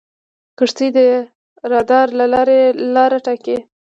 کښتۍ 0.57 0.89
د 0.97 0.99
رادار 1.71 2.07
له 2.19 2.25
لارې 2.33 2.59
لاره 2.95 3.17
ټاکي. 3.25 3.57